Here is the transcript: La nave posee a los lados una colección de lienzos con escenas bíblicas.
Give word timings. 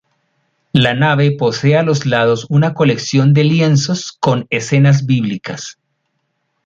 La 0.73 0.95
nave 0.95 1.31
posee 1.37 1.77
a 1.77 1.83
los 1.83 2.07
lados 2.07 2.47
una 2.49 2.73
colección 2.73 3.33
de 3.35 3.43
lienzos 3.43 4.11
con 4.19 4.47
escenas 4.49 5.05
bíblicas. 5.05 5.77